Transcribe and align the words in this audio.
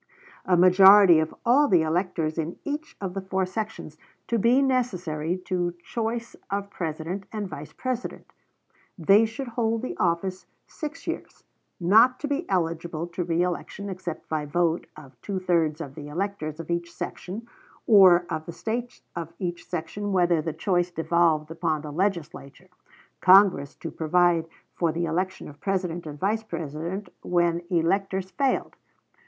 A 0.45 0.57
majority 0.57 1.19
of 1.19 1.31
all 1.45 1.67
the 1.67 1.83
electors 1.83 2.39
in 2.39 2.57
each 2.63 2.97
of 2.99 3.13
the 3.13 3.21
four 3.21 3.45
sections 3.45 3.99
to 4.29 4.39
be 4.39 4.59
necessary 4.63 5.37
to 5.45 5.75
choice 5.83 6.35
of 6.49 6.71
President 6.71 7.25
and 7.31 7.47
Vice 7.47 7.71
President; 7.71 8.25
they 8.97 9.25
should 9.27 9.49
hold 9.49 9.83
the 9.83 9.95
office 9.97 10.47
six 10.65 11.05
years; 11.05 11.43
not 11.79 12.19
to 12.19 12.27
be 12.27 12.49
eligible 12.49 13.05
to 13.09 13.23
reëlection 13.23 13.91
except 13.91 14.27
by 14.27 14.43
vote 14.43 14.87
of 14.97 15.21
two 15.21 15.37
thirds 15.37 15.79
of 15.79 15.93
the 15.93 16.07
electors 16.07 16.59
of 16.59 16.71
each 16.71 16.91
section; 16.91 17.47
or 17.85 18.25
of 18.27 18.47
the 18.47 18.53
States 18.53 19.03
of 19.15 19.31
each 19.37 19.69
section 19.69 20.11
whenever 20.11 20.41
the 20.41 20.51
choice 20.51 20.89
devolved 20.89 21.51
upon 21.51 21.83
the 21.83 21.91
Legislature; 21.91 22.69
Congress 23.19 23.75
to 23.75 23.91
provide 23.91 24.47
for 24.73 24.91
the 24.91 25.05
election 25.05 25.47
of 25.47 25.61
President 25.61 26.07
and 26.07 26.19
Vice 26.19 26.41
President 26.41 27.07
when 27.21 27.61
electors 27.69 28.31
failed. 28.31 28.75